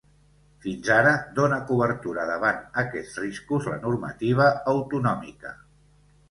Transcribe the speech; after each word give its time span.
Fins 0.61 0.87
ara 0.93 1.09
dóna 1.39 1.59
cobertura 1.71 2.25
davant 2.29 2.63
aquests 2.85 3.19
riscos 3.25 3.69
la 3.73 3.77
normativa 3.85 4.49
autonòmica. 4.75 5.55